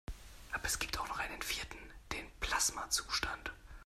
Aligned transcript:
Aber 0.51 0.65
es 0.65 0.79
gibt 0.79 0.99
auch 0.99 1.07
noch 1.09 1.19
einen 1.19 1.43
vierten: 1.43 1.77
Den 2.11 2.25
Plasmazustand. 2.39 3.51